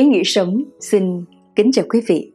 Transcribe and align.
ý 0.00 0.06
nghĩa 0.06 0.24
sống 0.24 0.62
xin 0.80 1.24
kính 1.56 1.72
chào 1.72 1.84
quý 1.88 2.00
vị. 2.06 2.32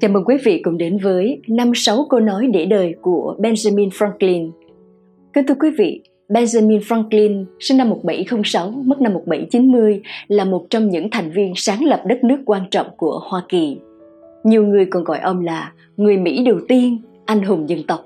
Chào 0.00 0.10
mừng 0.10 0.24
quý 0.24 0.36
vị 0.44 0.60
cùng 0.64 0.78
đến 0.78 0.98
với 1.02 1.40
năm 1.48 1.72
sáu 1.74 2.06
câu 2.10 2.20
nói 2.20 2.46
để 2.52 2.66
đời 2.66 2.94
của 3.02 3.36
Benjamin 3.38 3.88
Franklin. 3.88 4.50
Kính 5.32 5.46
thưa 5.46 5.54
quý 5.60 5.70
vị, 5.78 6.02
Benjamin 6.28 6.80
Franklin 6.80 7.44
sinh 7.60 7.76
năm 7.76 7.90
1706, 7.90 8.70
mất 8.70 9.00
năm 9.00 9.14
1790 9.14 10.02
là 10.28 10.44
một 10.44 10.66
trong 10.70 10.88
những 10.88 11.10
thành 11.10 11.30
viên 11.30 11.52
sáng 11.56 11.84
lập 11.84 12.02
đất 12.06 12.24
nước 12.24 12.38
quan 12.46 12.62
trọng 12.70 12.86
của 12.96 13.20
Hoa 13.22 13.42
Kỳ. 13.48 13.78
Nhiều 14.44 14.66
người 14.66 14.86
còn 14.86 15.04
gọi 15.04 15.18
ông 15.18 15.44
là 15.44 15.72
người 15.96 16.16
Mỹ 16.16 16.44
đầu 16.44 16.58
tiên, 16.68 16.98
anh 17.26 17.42
hùng 17.42 17.68
dân 17.68 17.82
tộc. 17.88 18.04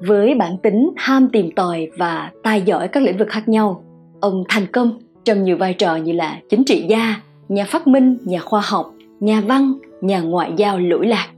Với 0.00 0.34
bản 0.34 0.56
tính 0.62 0.90
ham 0.96 1.28
tìm 1.32 1.50
tòi 1.56 1.88
và 1.98 2.30
tài 2.42 2.62
giỏi 2.62 2.88
các 2.88 3.02
lĩnh 3.02 3.18
vực 3.18 3.28
khác 3.28 3.48
nhau, 3.48 3.84
ông 4.20 4.44
thành 4.48 4.66
công 4.72 4.98
trong 5.24 5.44
nhiều 5.44 5.56
vai 5.56 5.74
trò 5.74 5.96
như 5.96 6.12
là 6.12 6.40
chính 6.48 6.64
trị 6.64 6.84
gia, 6.88 7.16
nhà 7.48 7.64
phát 7.64 7.86
minh, 7.86 8.18
nhà 8.24 8.40
khoa 8.40 8.60
học, 8.64 8.94
nhà 9.20 9.40
văn, 9.40 9.72
nhà 10.00 10.20
ngoại 10.20 10.52
giao 10.56 10.78
lỗi 10.78 11.06
lạc. 11.06 11.28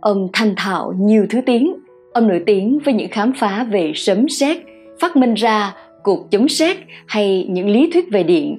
Ông 0.00 0.28
thành 0.32 0.54
thạo 0.56 0.94
nhiều 0.98 1.26
thứ 1.30 1.40
tiếng. 1.46 1.74
Ông 2.12 2.28
nổi 2.28 2.42
tiếng 2.46 2.78
với 2.84 2.94
những 2.94 3.10
khám 3.10 3.32
phá 3.36 3.66
về 3.70 3.92
sấm 3.94 4.28
sét, 4.28 4.56
phát 5.00 5.16
minh 5.16 5.34
ra 5.34 5.74
cuộc 6.02 6.30
chống 6.30 6.48
sét 6.48 6.76
hay 7.06 7.46
những 7.50 7.68
lý 7.68 7.90
thuyết 7.92 8.04
về 8.12 8.22
điện. 8.22 8.58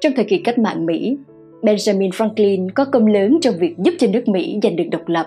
Trong 0.00 0.12
thời 0.16 0.24
kỳ 0.24 0.38
cách 0.38 0.58
mạng 0.58 0.86
Mỹ, 0.86 1.16
Benjamin 1.62 2.10
Franklin 2.10 2.68
có 2.74 2.84
công 2.84 3.06
lớn 3.06 3.38
trong 3.42 3.54
việc 3.60 3.74
giúp 3.78 3.94
cho 3.98 4.06
nước 4.12 4.28
Mỹ 4.28 4.58
giành 4.62 4.76
được 4.76 4.84
độc 4.90 5.08
lập. 5.08 5.26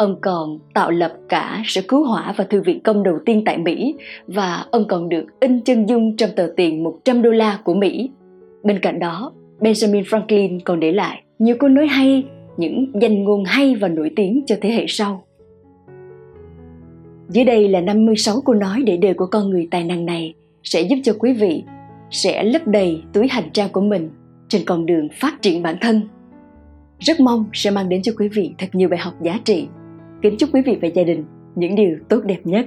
Ông 0.00 0.16
còn 0.20 0.58
tạo 0.74 0.90
lập 0.90 1.12
cả 1.28 1.62
sở 1.64 1.80
cứu 1.88 2.04
hỏa 2.04 2.34
và 2.36 2.44
thư 2.44 2.62
viện 2.62 2.80
công 2.80 3.02
đầu 3.02 3.18
tiên 3.26 3.42
tại 3.46 3.58
Mỹ 3.58 3.94
và 4.26 4.64
ông 4.70 4.84
còn 4.88 5.08
được 5.08 5.24
in 5.40 5.60
chân 5.60 5.88
dung 5.88 6.16
trong 6.16 6.30
tờ 6.36 6.48
tiền 6.56 6.84
100 6.84 7.22
đô 7.22 7.30
la 7.30 7.58
của 7.64 7.74
Mỹ. 7.74 8.10
Bên 8.62 8.78
cạnh 8.78 8.98
đó, 8.98 9.32
Benjamin 9.60 10.02
Franklin 10.02 10.60
còn 10.64 10.80
để 10.80 10.92
lại 10.92 11.22
nhiều 11.38 11.56
câu 11.58 11.70
nói 11.70 11.86
hay, 11.86 12.24
những 12.56 12.92
danh 13.02 13.24
ngôn 13.24 13.44
hay 13.44 13.74
và 13.74 13.88
nổi 13.88 14.10
tiếng 14.16 14.42
cho 14.46 14.56
thế 14.60 14.70
hệ 14.70 14.84
sau. 14.88 15.24
Dưới 17.28 17.44
đây 17.44 17.68
là 17.68 17.80
56 17.80 18.40
câu 18.40 18.54
nói 18.54 18.82
để 18.86 18.96
đời 18.96 19.14
của 19.14 19.26
con 19.26 19.50
người 19.50 19.68
tài 19.70 19.84
năng 19.84 20.06
này 20.06 20.34
sẽ 20.62 20.80
giúp 20.80 20.96
cho 21.04 21.12
quý 21.18 21.32
vị 21.32 21.64
sẽ 22.10 22.44
lấp 22.44 22.66
đầy 22.66 23.02
túi 23.12 23.28
hành 23.28 23.50
trang 23.52 23.68
của 23.72 23.80
mình 23.80 24.10
trên 24.48 24.62
con 24.66 24.86
đường 24.86 25.08
phát 25.20 25.42
triển 25.42 25.62
bản 25.62 25.76
thân. 25.80 26.00
Rất 26.98 27.20
mong 27.20 27.44
sẽ 27.52 27.70
mang 27.70 27.88
đến 27.88 28.02
cho 28.02 28.12
quý 28.18 28.28
vị 28.28 28.54
thật 28.58 28.68
nhiều 28.72 28.88
bài 28.88 28.98
học 28.98 29.14
giá 29.22 29.38
trị. 29.44 29.66
Kính 30.22 30.36
chúc 30.38 30.50
quý 30.52 30.62
vị 30.66 30.78
và 30.82 30.88
gia 30.88 31.02
đình 31.02 31.24
những 31.54 31.74
điều 31.74 31.98
tốt 32.08 32.20
đẹp 32.24 32.40
nhất. 32.44 32.66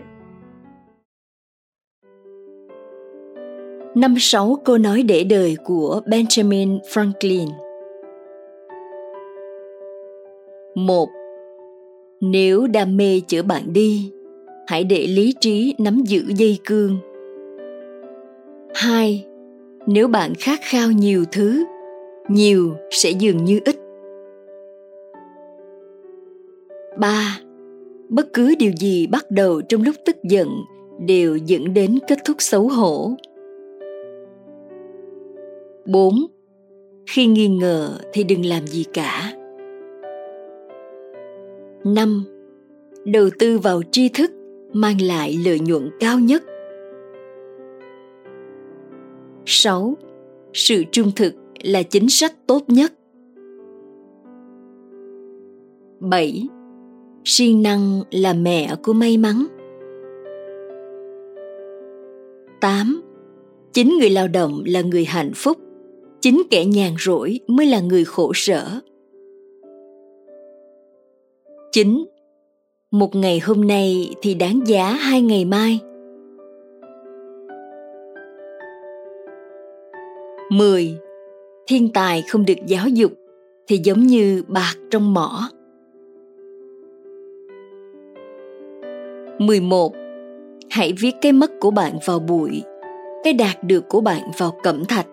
Năm 3.95 4.15
sáu 4.17 4.57
câu 4.65 4.77
nói 4.77 5.03
để 5.03 5.23
đời 5.23 5.55
của 5.65 6.01
Benjamin 6.05 6.79
Franklin 6.79 7.47
một 10.75 11.09
Nếu 12.21 12.67
đam 12.67 12.97
mê 12.97 13.21
chở 13.27 13.43
bạn 13.43 13.73
đi, 13.73 14.11
hãy 14.67 14.83
để 14.83 15.07
lý 15.07 15.33
trí 15.39 15.75
nắm 15.77 16.03
giữ 16.05 16.23
dây 16.37 16.59
cương. 16.65 16.97
hai 18.75 19.25
Nếu 19.87 20.07
bạn 20.07 20.33
khát 20.39 20.59
khao 20.61 20.91
nhiều 20.91 21.23
thứ, 21.31 21.63
nhiều 22.29 22.73
sẽ 22.91 23.11
dường 23.11 23.43
như 23.43 23.59
ít. 23.65 23.75
ba 26.97 27.39
Bất 28.09 28.33
cứ 28.33 28.55
điều 28.59 28.71
gì 28.77 29.07
bắt 29.07 29.25
đầu 29.31 29.61
trong 29.61 29.83
lúc 29.83 29.95
tức 30.05 30.15
giận 30.23 30.47
đều 30.99 31.35
dẫn 31.35 31.73
đến 31.73 31.99
kết 32.07 32.17
thúc 32.25 32.35
xấu 32.39 32.67
hổ 32.67 33.11
4. 35.85 36.15
Khi 37.07 37.25
nghi 37.25 37.47
ngờ 37.47 37.97
thì 38.13 38.23
đừng 38.23 38.45
làm 38.45 38.67
gì 38.67 38.85
cả. 38.93 39.33
5. 41.83 42.23
Đầu 43.05 43.29
tư 43.39 43.57
vào 43.57 43.81
tri 43.91 44.09
thức 44.09 44.31
mang 44.73 45.01
lại 45.01 45.37
lợi 45.45 45.59
nhuận 45.59 45.89
cao 45.99 46.19
nhất. 46.19 46.43
6. 49.45 49.97
Sự 50.53 50.83
trung 50.91 51.11
thực 51.15 51.33
là 51.63 51.83
chính 51.83 52.09
sách 52.09 52.33
tốt 52.47 52.63
nhất. 52.67 52.93
7. 55.99 56.47
Siêng 57.25 57.61
năng 57.61 58.01
là 58.11 58.33
mẹ 58.33 58.75
của 58.83 58.93
may 58.93 59.17
mắn. 59.17 59.45
8. 62.61 63.01
Chính 63.73 63.97
người 63.99 64.09
lao 64.09 64.27
động 64.27 64.63
là 64.65 64.81
người 64.81 65.05
hạnh 65.05 65.31
phúc 65.35 65.57
chính 66.21 66.43
kẻ 66.51 66.65
nhàn 66.65 66.93
rỗi 66.99 67.39
mới 67.47 67.65
là 67.65 67.79
người 67.79 68.05
khổ 68.05 68.31
sở 68.35 68.79
chín, 71.71 72.05
một 72.91 73.15
ngày 73.15 73.39
hôm 73.39 73.67
nay 73.67 74.15
thì 74.21 74.33
đáng 74.33 74.59
giá 74.65 74.93
hai 74.93 75.21
ngày 75.21 75.45
mai 75.45 75.79
mười, 80.51 80.97
thiên 81.67 81.89
tài 81.93 82.21
không 82.21 82.45
được 82.45 82.57
giáo 82.67 82.87
dục 82.87 83.11
thì 83.67 83.79
giống 83.83 84.07
như 84.07 84.43
bạc 84.47 84.75
trong 84.91 85.13
mỏ 85.13 85.49
mười 89.45 89.59
một 89.59 89.93
hãy 90.69 90.93
viết 90.99 91.11
cái 91.21 91.31
mất 91.31 91.51
của 91.59 91.71
bạn 91.71 91.97
vào 92.05 92.19
bụi 92.19 92.63
cái 93.23 93.33
đạt 93.33 93.63
được 93.63 93.89
của 93.89 94.01
bạn 94.01 94.31
vào 94.37 94.51
cẩm 94.63 94.85
thạch 94.85 95.07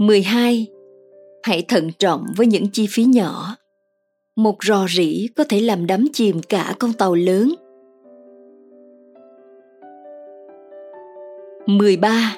12. 0.00 0.66
Hãy 1.42 1.64
thận 1.68 1.90
trọng 1.98 2.24
với 2.36 2.46
những 2.46 2.66
chi 2.72 2.86
phí 2.90 3.04
nhỏ. 3.04 3.56
Một 4.36 4.56
rò 4.64 4.86
rỉ 4.88 5.28
có 5.36 5.44
thể 5.48 5.60
làm 5.60 5.86
đắm 5.86 6.06
chìm 6.12 6.40
cả 6.48 6.74
con 6.78 6.92
tàu 6.92 7.14
lớn. 7.14 7.54
13. 11.66 12.36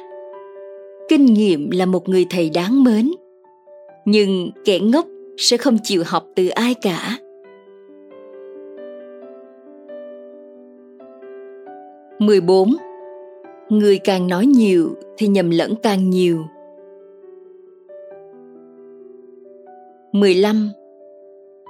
Kinh 1.09 1.25
nghiệm 1.25 1.71
là 1.71 1.87
một 1.87 2.09
người 2.09 2.26
thầy 2.31 2.50
đáng 2.50 2.84
mến, 2.84 3.10
nhưng 4.04 4.50
kẻ 4.65 4.78
ngốc 4.81 5.06
sẽ 5.38 5.56
không 5.56 5.78
chịu 5.82 6.03
học 6.06 6.26
từ 6.37 6.48
ai 6.48 6.75
cả. 6.75 7.19
14. 12.27 12.77
Người 13.69 13.99
càng 13.99 14.27
nói 14.27 14.47
nhiều 14.47 14.97
thì 15.16 15.27
nhầm 15.27 15.50
lẫn 15.50 15.75
càng 15.83 16.10
nhiều 16.10 16.44
15. 20.12 20.71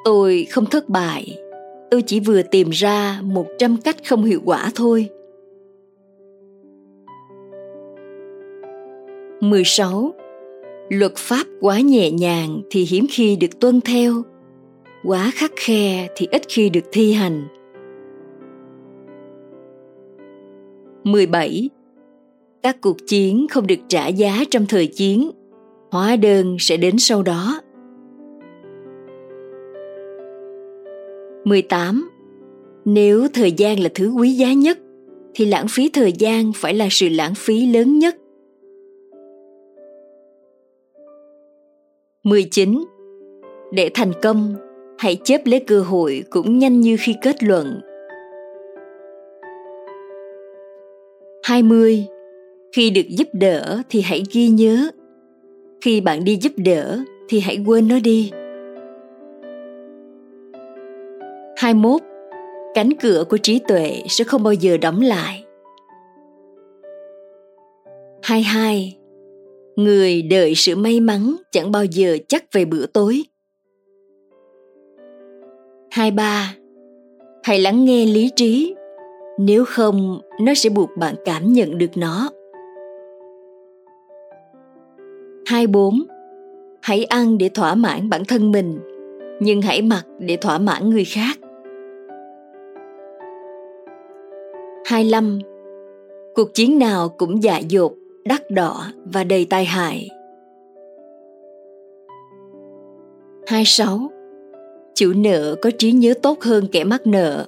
Tôi 0.04 0.46
không 0.50 0.66
thất 0.66 0.88
bại, 0.88 1.38
tôi 1.90 2.02
chỉ 2.02 2.20
vừa 2.20 2.42
tìm 2.42 2.70
ra 2.70 3.20
100 3.22 3.76
cách 3.84 3.96
không 4.08 4.24
hiệu 4.24 4.40
quả 4.44 4.70
thôi. 4.74 5.08
16. 9.40 10.12
Luật 10.88 11.12
pháp 11.16 11.46
quá 11.60 11.80
nhẹ 11.80 12.10
nhàng 12.10 12.60
thì 12.70 12.84
hiếm 12.84 13.06
khi 13.10 13.36
được 13.36 13.60
tuân 13.60 13.80
theo, 13.80 14.12
quá 15.04 15.30
khắc 15.34 15.52
khe 15.56 16.08
thì 16.16 16.26
ít 16.30 16.42
khi 16.48 16.68
được 16.68 16.84
thi 16.92 17.12
hành. 17.12 17.48
17. 21.04 21.70
Các 22.62 22.80
cuộc 22.80 22.96
chiến 23.06 23.46
không 23.50 23.66
được 23.66 23.78
trả 23.88 24.08
giá 24.08 24.44
trong 24.50 24.66
thời 24.68 24.86
chiến, 24.86 25.30
hóa 25.90 26.16
đơn 26.16 26.56
sẽ 26.60 26.76
đến 26.76 26.98
sau 26.98 27.22
đó. 27.22 27.60
18. 31.44 32.10
Nếu 32.84 33.28
thời 33.34 33.52
gian 33.52 33.80
là 33.80 33.88
thứ 33.94 34.10
quý 34.10 34.32
giá 34.32 34.52
nhất, 34.52 34.78
thì 35.34 35.44
lãng 35.44 35.66
phí 35.70 35.90
thời 35.92 36.12
gian 36.12 36.52
phải 36.56 36.74
là 36.74 36.88
sự 36.90 37.08
lãng 37.08 37.34
phí 37.34 37.66
lớn 37.66 37.98
nhất. 37.98 38.16
19. 42.24 42.84
Để 43.72 43.90
thành 43.94 44.12
công, 44.22 44.54
hãy 44.98 45.16
chớp 45.24 45.40
lấy 45.44 45.60
cơ 45.60 45.80
hội 45.80 46.24
cũng 46.30 46.58
nhanh 46.58 46.80
như 46.80 46.96
khi 47.00 47.14
kết 47.22 47.42
luận. 47.42 47.80
20. 51.52 52.06
Khi 52.72 52.90
được 52.90 53.08
giúp 53.08 53.28
đỡ 53.32 53.82
thì 53.90 54.00
hãy 54.00 54.22
ghi 54.32 54.48
nhớ. 54.48 54.90
Khi 55.80 56.00
bạn 56.00 56.24
đi 56.24 56.36
giúp 56.36 56.52
đỡ 56.56 56.98
thì 57.28 57.40
hãy 57.40 57.58
quên 57.66 57.88
nó 57.88 57.98
đi. 58.04 58.30
21. 61.56 62.02
Cánh 62.74 62.90
cửa 63.02 63.24
của 63.28 63.36
trí 63.36 63.58
tuệ 63.68 64.02
sẽ 64.08 64.24
không 64.24 64.42
bao 64.42 64.52
giờ 64.52 64.76
đóng 64.76 65.00
lại. 65.00 65.44
22. 68.22 68.96
Người 69.76 70.22
đợi 70.22 70.54
sự 70.54 70.76
may 70.76 71.00
mắn 71.00 71.36
chẳng 71.50 71.72
bao 71.72 71.84
giờ 71.84 72.16
chắc 72.28 72.52
về 72.52 72.64
bữa 72.64 72.86
tối. 72.86 73.22
23. 75.90 76.54
Hãy 77.42 77.58
lắng 77.58 77.84
nghe 77.84 78.06
lý 78.06 78.30
trí, 78.36 78.74
nếu 79.44 79.64
không 79.64 80.20
nó 80.40 80.54
sẽ 80.54 80.70
buộc 80.70 80.96
bạn 80.96 81.14
cảm 81.24 81.52
nhận 81.52 81.78
được 81.78 81.96
nó. 81.96 82.30
24. 85.46 86.02
Hãy 86.82 87.04
ăn 87.04 87.38
để 87.38 87.48
thỏa 87.48 87.74
mãn 87.74 88.08
bản 88.08 88.24
thân 88.24 88.52
mình, 88.52 88.78
nhưng 89.40 89.62
hãy 89.62 89.82
mặc 89.82 90.02
để 90.18 90.36
thỏa 90.36 90.58
mãn 90.58 90.90
người 90.90 91.04
khác. 91.04 91.38
25. 94.86 95.38
Cuộc 96.34 96.54
chiến 96.54 96.78
nào 96.78 97.08
cũng 97.08 97.42
dạ 97.42 97.58
dột, 97.58 97.92
đắt 98.24 98.50
đỏ 98.50 98.86
và 99.04 99.24
đầy 99.24 99.46
tai 99.50 99.64
hại. 99.64 100.08
26. 103.46 103.98
Chủ 104.94 105.12
nợ 105.16 105.54
có 105.62 105.70
trí 105.78 105.92
nhớ 105.92 106.14
tốt 106.22 106.42
hơn 106.42 106.66
kẻ 106.72 106.84
mắc 106.84 107.06
nợ. 107.06 107.46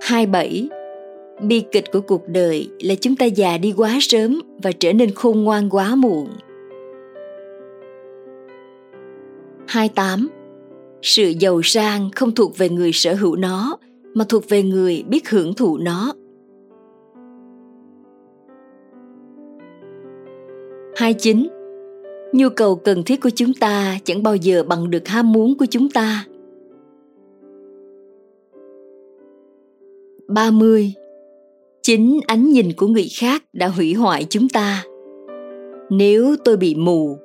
27. 0.00 0.68
Bi 1.42 1.62
kịch 1.72 1.84
của 1.92 2.00
cuộc 2.00 2.28
đời 2.28 2.70
là 2.80 2.94
chúng 2.94 3.16
ta 3.16 3.26
già 3.26 3.58
đi 3.58 3.74
quá 3.76 3.98
sớm 4.00 4.40
và 4.62 4.72
trở 4.72 4.92
nên 4.92 5.10
khôn 5.14 5.44
ngoan 5.44 5.68
quá 5.70 5.94
muộn. 5.94 6.28
28. 9.66 10.28
Sự 11.02 11.32
giàu 11.40 11.62
sang 11.62 12.10
không 12.16 12.34
thuộc 12.34 12.58
về 12.58 12.68
người 12.68 12.92
sở 12.92 13.14
hữu 13.14 13.36
nó, 13.36 13.78
mà 14.14 14.24
thuộc 14.28 14.48
về 14.48 14.62
người 14.62 15.04
biết 15.08 15.28
hưởng 15.28 15.54
thụ 15.54 15.78
nó. 15.78 16.12
29. 20.96 21.48
Nhu 22.32 22.48
cầu 22.48 22.76
cần 22.76 23.02
thiết 23.02 23.20
của 23.20 23.30
chúng 23.30 23.54
ta 23.54 23.98
chẳng 24.04 24.22
bao 24.22 24.36
giờ 24.36 24.62
bằng 24.62 24.90
được 24.90 25.08
ham 25.08 25.32
muốn 25.32 25.58
của 25.58 25.66
chúng 25.66 25.90
ta. 25.90 26.24
30. 30.28 30.94
Chính 31.82 32.20
ánh 32.26 32.50
nhìn 32.50 32.72
của 32.76 32.86
người 32.86 33.08
khác 33.18 33.44
đã 33.52 33.68
hủy 33.68 33.94
hoại 33.94 34.26
chúng 34.30 34.48
ta. 34.48 34.84
Nếu 35.90 36.36
tôi 36.44 36.56
bị 36.56 36.74
mù, 36.74 37.16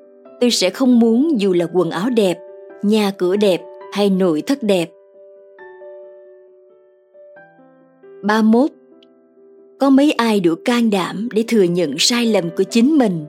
tôi 0.41 0.51
sẽ 0.51 0.69
không 0.69 1.00
muốn 1.00 1.41
dù 1.41 1.53
là 1.53 1.67
quần 1.73 1.91
áo 1.91 2.09
đẹp, 2.09 2.38
nhà 2.83 3.11
cửa 3.17 3.35
đẹp 3.35 3.61
hay 3.94 4.09
nội 4.09 4.41
thất 4.41 4.63
đẹp. 4.63 4.89
31. 8.23 8.69
Có 9.79 9.89
mấy 9.89 10.11
ai 10.11 10.39
đủ 10.39 10.56
can 10.65 10.89
đảm 10.89 11.29
để 11.33 11.44
thừa 11.47 11.63
nhận 11.63 11.95
sai 11.97 12.25
lầm 12.25 12.49
của 12.57 12.63
chính 12.63 12.97
mình 12.97 13.25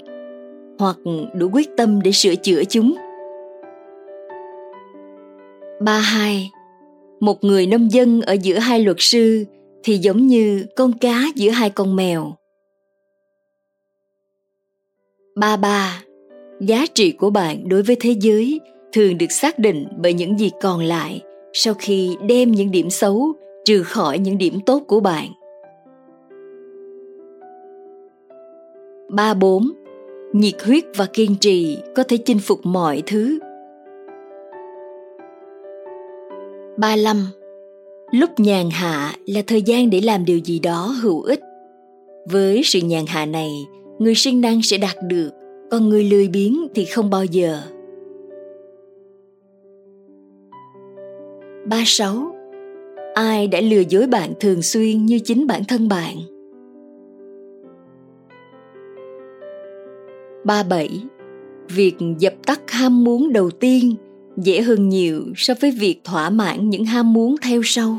hoặc 0.78 0.96
đủ 1.34 1.50
quyết 1.52 1.68
tâm 1.76 2.02
để 2.02 2.12
sửa 2.12 2.34
chữa 2.34 2.62
chúng? 2.68 2.94
32. 5.80 6.50
Một 7.20 7.44
người 7.44 7.66
nông 7.66 7.92
dân 7.92 8.20
ở 8.20 8.32
giữa 8.32 8.58
hai 8.58 8.80
luật 8.80 8.96
sư 9.00 9.44
thì 9.84 9.98
giống 9.98 10.26
như 10.26 10.66
con 10.76 10.92
cá 10.98 11.22
giữa 11.34 11.50
hai 11.50 11.70
con 11.70 11.96
mèo. 11.96 12.32
Ba 15.36 15.56
ba, 15.56 16.02
giá 16.60 16.86
trị 16.94 17.12
của 17.12 17.30
bạn 17.30 17.68
đối 17.68 17.82
với 17.82 17.96
thế 18.00 18.14
giới 18.20 18.60
thường 18.92 19.18
được 19.18 19.32
xác 19.32 19.58
định 19.58 19.86
bởi 19.96 20.12
những 20.12 20.38
gì 20.38 20.50
còn 20.60 20.80
lại 20.80 21.22
sau 21.52 21.74
khi 21.78 22.16
đem 22.28 22.52
những 22.52 22.70
điểm 22.70 22.90
xấu 22.90 23.32
trừ 23.64 23.82
khỏi 23.82 24.18
những 24.18 24.38
điểm 24.38 24.60
tốt 24.66 24.82
của 24.86 25.00
bạn. 25.00 25.28
Ba 29.08 29.34
bốn, 29.34 29.70
nhiệt 30.32 30.62
huyết 30.62 30.84
và 30.96 31.06
kiên 31.12 31.36
trì 31.40 31.78
có 31.96 32.02
thể 32.02 32.16
chinh 32.16 32.38
phục 32.38 32.60
mọi 32.62 33.02
thứ. 33.06 33.38
Ba 36.76 36.96
lăm, 36.96 37.26
lúc 38.14 38.40
nhàn 38.40 38.70
hạ 38.70 39.14
là 39.26 39.42
thời 39.46 39.62
gian 39.62 39.90
để 39.90 40.00
làm 40.00 40.24
điều 40.24 40.38
gì 40.38 40.58
đó 40.58 40.94
hữu 41.02 41.22
ích. 41.22 41.40
Với 42.30 42.62
sự 42.64 42.80
nhàn 42.80 43.04
hạ 43.06 43.26
này, 43.26 43.50
người 43.98 44.14
siêng 44.14 44.40
năng 44.40 44.62
sẽ 44.62 44.78
đạt 44.78 44.96
được, 45.08 45.30
còn 45.70 45.88
người 45.88 46.04
lười 46.04 46.28
biếng 46.28 46.68
thì 46.74 46.84
không 46.84 47.10
bao 47.10 47.24
giờ. 47.24 47.62
Ba 51.66 51.82
sáu, 51.86 52.34
ai 53.14 53.46
đã 53.46 53.60
lừa 53.60 53.82
dối 53.88 54.06
bạn 54.06 54.32
thường 54.40 54.62
xuyên 54.62 55.06
như 55.06 55.18
chính 55.18 55.46
bản 55.46 55.62
thân 55.68 55.88
bạn? 55.88 56.16
Ba 60.44 60.62
bảy, 60.62 61.02
việc 61.68 61.94
dập 62.18 62.34
tắt 62.46 62.70
ham 62.70 63.04
muốn 63.04 63.32
đầu 63.32 63.50
tiên 63.50 63.94
dễ 64.36 64.62
hơn 64.62 64.88
nhiều 64.88 65.22
so 65.36 65.54
với 65.60 65.70
việc 65.70 66.00
thỏa 66.04 66.30
mãn 66.30 66.70
những 66.70 66.84
ham 66.84 67.12
muốn 67.12 67.34
theo 67.42 67.60
sau. 67.64 67.98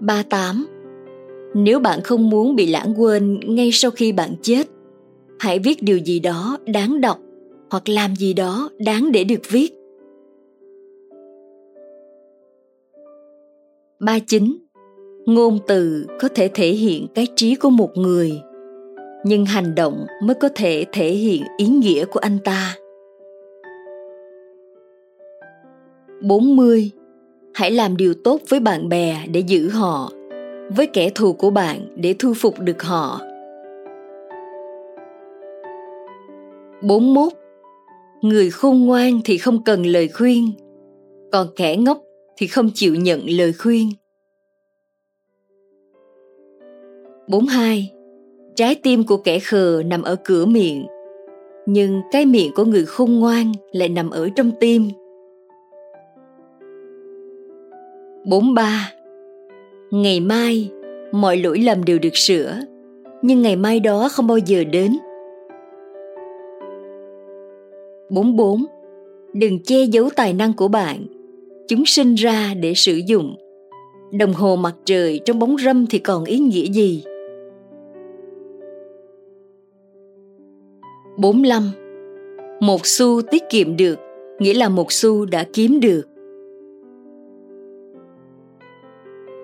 38. 0.00 0.66
Nếu 1.54 1.80
bạn 1.80 2.00
không 2.04 2.30
muốn 2.30 2.56
bị 2.56 2.66
lãng 2.66 2.94
quên 3.00 3.40
ngay 3.46 3.70
sau 3.72 3.90
khi 3.90 4.12
bạn 4.12 4.34
chết, 4.42 4.68
hãy 5.38 5.58
viết 5.58 5.82
điều 5.82 5.98
gì 5.98 6.20
đó 6.20 6.58
đáng 6.66 7.00
đọc 7.00 7.18
hoặc 7.70 7.88
làm 7.88 8.16
gì 8.16 8.32
đó 8.32 8.70
đáng 8.78 9.12
để 9.12 9.24
được 9.24 9.40
viết. 9.50 9.74
39. 14.00 14.56
Ngôn 15.26 15.58
từ 15.66 16.06
có 16.20 16.28
thể 16.34 16.50
thể 16.54 16.68
hiện 16.68 17.06
cái 17.14 17.26
trí 17.36 17.54
của 17.54 17.70
một 17.70 17.90
người 17.96 18.40
nhưng 19.28 19.46
hành 19.46 19.74
động 19.74 20.06
mới 20.22 20.34
có 20.34 20.48
thể 20.54 20.84
thể 20.92 21.10
hiện 21.10 21.42
ý 21.56 21.66
nghĩa 21.66 22.04
của 22.04 22.20
anh 22.20 22.38
ta. 22.44 22.76
40. 26.22 26.90
Hãy 27.54 27.70
làm 27.70 27.96
điều 27.96 28.14
tốt 28.24 28.40
với 28.48 28.60
bạn 28.60 28.88
bè 28.88 29.26
để 29.32 29.40
giữ 29.40 29.68
họ, 29.68 30.12
với 30.76 30.86
kẻ 30.86 31.10
thù 31.14 31.32
của 31.32 31.50
bạn 31.50 31.88
để 31.96 32.14
thu 32.18 32.34
phục 32.34 32.60
được 32.60 32.82
họ. 32.82 33.20
41. 36.82 37.32
Người 38.22 38.50
khôn 38.50 38.80
ngoan 38.80 39.20
thì 39.24 39.38
không 39.38 39.64
cần 39.64 39.82
lời 39.82 40.08
khuyên, 40.08 40.52
còn 41.32 41.46
kẻ 41.56 41.76
ngốc 41.76 42.02
thì 42.36 42.46
không 42.46 42.70
chịu 42.74 42.94
nhận 42.94 43.26
lời 43.26 43.52
khuyên. 43.52 43.88
42 47.28 47.97
trái 48.58 48.74
tim 48.74 49.04
của 49.04 49.16
kẻ 49.16 49.38
khờ 49.38 49.82
nằm 49.86 50.02
ở 50.02 50.16
cửa 50.24 50.46
miệng 50.46 50.86
nhưng 51.66 52.00
cái 52.10 52.26
miệng 52.26 52.52
của 52.54 52.64
người 52.64 52.84
khôn 52.84 53.20
ngoan 53.20 53.52
lại 53.72 53.88
nằm 53.88 54.10
ở 54.10 54.28
trong 54.36 54.50
tim. 54.60 54.88
43. 58.24 58.92
Ngày 59.90 60.20
mai, 60.20 60.70
mọi 61.12 61.36
lỗi 61.36 61.58
lầm 61.58 61.84
đều 61.84 61.98
được 61.98 62.16
sửa, 62.16 62.60
nhưng 63.22 63.42
ngày 63.42 63.56
mai 63.56 63.80
đó 63.80 64.08
không 64.12 64.26
bao 64.26 64.38
giờ 64.38 64.64
đến. 64.64 64.98
44. 68.10 68.64
Đừng 69.32 69.62
che 69.62 69.84
giấu 69.84 70.08
tài 70.16 70.32
năng 70.32 70.52
của 70.52 70.68
bạn. 70.68 71.06
Chúng 71.68 71.86
sinh 71.86 72.14
ra 72.14 72.54
để 72.60 72.74
sử 72.74 73.00
dụng. 73.06 73.36
Đồng 74.12 74.32
hồ 74.32 74.56
mặt 74.56 74.74
trời 74.84 75.20
trong 75.24 75.38
bóng 75.38 75.56
râm 75.64 75.86
thì 75.86 75.98
còn 75.98 76.24
ý 76.24 76.38
nghĩa 76.38 76.66
gì? 76.66 77.04
45. 81.18 81.62
Một 82.60 82.86
xu 82.86 83.22
tiết 83.30 83.42
kiệm 83.50 83.76
được 83.76 83.98
nghĩa 84.38 84.54
là 84.54 84.68
một 84.68 84.92
xu 84.92 85.24
đã 85.24 85.44
kiếm 85.52 85.80
được. 85.80 86.02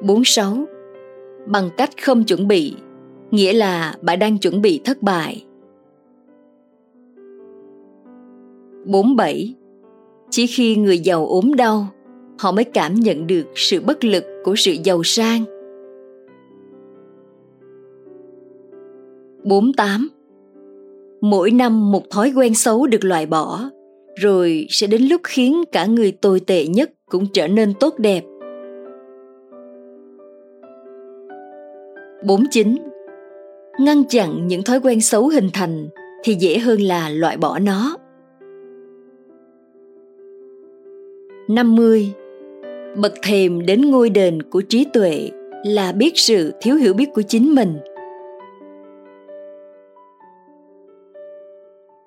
46. 0.02 0.56
Bằng 1.46 1.70
cách 1.76 1.90
không 2.02 2.24
chuẩn 2.24 2.48
bị 2.48 2.74
nghĩa 3.30 3.52
là 3.52 3.94
bạn 4.02 4.18
đang 4.18 4.38
chuẩn 4.38 4.62
bị 4.62 4.80
thất 4.84 5.02
bại. 5.02 5.44
47. 8.84 9.54
Chỉ 10.30 10.46
khi 10.46 10.76
người 10.76 10.98
giàu 10.98 11.26
ốm 11.26 11.54
đau, 11.54 11.86
họ 12.38 12.52
mới 12.52 12.64
cảm 12.64 12.94
nhận 12.94 13.26
được 13.26 13.46
sự 13.54 13.80
bất 13.80 14.04
lực 14.04 14.24
của 14.44 14.54
sự 14.56 14.72
giàu 14.84 15.02
sang. 15.02 15.44
48 19.44 20.08
mỗi 21.20 21.50
năm 21.50 21.92
một 21.92 22.10
thói 22.10 22.32
quen 22.36 22.54
xấu 22.54 22.86
được 22.86 23.04
loại 23.04 23.26
bỏ, 23.26 23.70
rồi 24.20 24.66
sẽ 24.70 24.86
đến 24.86 25.02
lúc 25.02 25.20
khiến 25.24 25.64
cả 25.72 25.86
người 25.86 26.12
tồi 26.12 26.40
tệ 26.40 26.66
nhất 26.66 26.90
cũng 27.10 27.26
trở 27.32 27.48
nên 27.48 27.72
tốt 27.80 27.94
đẹp 27.98 28.24
49. 32.26 32.76
Ngăn 33.80 34.04
chặn 34.08 34.46
những 34.46 34.62
thói 34.62 34.80
quen 34.80 35.00
xấu 35.00 35.28
hình 35.28 35.48
thành 35.52 35.88
thì 36.24 36.34
dễ 36.34 36.58
hơn 36.58 36.80
là 36.80 37.08
loại 37.08 37.36
bỏ 37.36 37.58
nó. 37.58 37.96
50. 41.48 42.12
Bậc 42.96 43.12
thềm 43.22 43.66
đến 43.66 43.90
ngôi 43.90 44.10
đền 44.10 44.42
của 44.42 44.60
trí 44.60 44.86
tuệ 44.92 45.30
là 45.64 45.92
biết 45.92 46.12
sự 46.14 46.52
thiếu 46.60 46.76
hiểu 46.76 46.94
biết 46.94 47.08
của 47.14 47.22
chính 47.22 47.54
mình– 47.54 47.78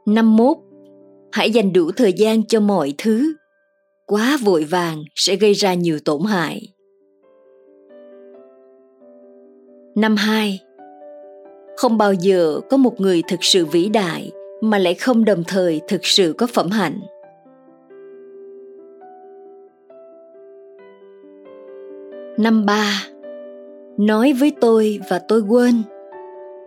51. 0.08 0.58
Hãy 1.32 1.52
dành 1.52 1.74
đủ 1.74 1.92
thời 1.92 2.14
gian 2.14 2.44
cho 2.44 2.60
mọi 2.60 2.94
thứ. 2.98 3.34
Quá 4.06 4.38
vội 4.44 4.64
vàng 4.64 5.04
sẽ 5.16 5.36
gây 5.36 5.54
ra 5.54 5.74
nhiều 5.74 6.00
tổn 6.06 6.22
hại. 6.28 6.62
Năm 9.96 10.16
2. 10.16 10.60
không 11.78 11.98
bao 11.98 12.14
giờ 12.14 12.60
có 12.70 12.78
một 12.78 13.02
người 13.02 13.22
thực 13.28 13.44
sự 13.44 13.66
vĩ 13.66 13.90
đại 13.90 14.32
mà 14.62 14.78
lại 14.78 14.94
không 14.94 15.26
đồng 15.26 15.44
thời 15.48 15.82
thực 15.88 16.06
sự 16.06 16.34
có 16.38 16.48
phẩm 16.48 16.70
hạnh 16.70 17.00
năm 22.38 22.66
ba, 22.66 23.04
nói 23.98 24.34
với 24.40 24.52
tôi 24.62 25.00
và 25.10 25.20
tôi 25.28 25.42
quên 25.42 25.84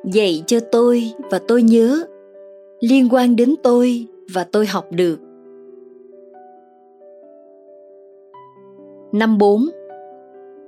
dạy 0.05 0.43
cho 0.47 0.61
tôi 0.73 1.13
và 1.31 1.41
tôi 1.49 1.63
nhớ 1.63 2.05
liên 2.81 3.09
quan 3.11 3.37
đến 3.37 3.55
tôi 3.63 4.07
và 4.35 4.45
tôi 4.45 4.67
học 4.67 4.87
được. 4.91 5.19
Năm 9.13 9.39
bốn, 9.39 9.67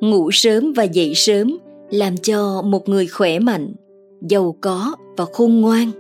ngủ 0.01 0.31
sớm 0.33 0.73
và 0.77 0.83
dậy 0.83 1.13
sớm 1.15 1.59
làm 1.91 2.17
cho 2.17 2.63
một 2.63 2.89
người 2.89 3.07
khỏe 3.07 3.39
mạnh, 3.39 3.73
giàu 4.21 4.57
có 4.61 4.97
và 5.17 5.25
khôn 5.33 5.61
ngoan. 5.61 5.91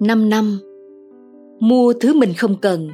Năm 0.00 0.30
năm, 0.30 0.58
mua 1.60 1.92
thứ 1.92 2.14
mình 2.14 2.32
không 2.38 2.56
cần 2.60 2.88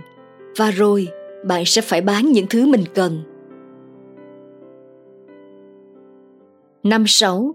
và 0.58 0.70
rồi 0.70 1.08
bạn 1.46 1.62
sẽ 1.66 1.82
phải 1.82 2.00
bán 2.00 2.32
những 2.32 2.46
thứ 2.50 2.66
mình 2.66 2.84
cần. 2.94 3.18
Năm 6.82 7.04
sáu, 7.06 7.54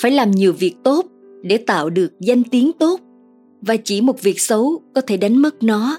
phải 0.00 0.10
làm 0.10 0.30
nhiều 0.30 0.52
việc 0.52 0.74
tốt 0.84 1.06
để 1.44 1.56
tạo 1.58 1.90
được 1.90 2.20
danh 2.20 2.44
tiếng 2.44 2.72
tốt. 2.72 3.00
Và 3.60 3.76
chỉ 3.76 4.00
một 4.00 4.22
việc 4.22 4.40
xấu 4.40 4.82
có 4.94 5.00
thể 5.00 5.16
đánh 5.16 5.36
mất 5.36 5.62
nó. 5.62 5.98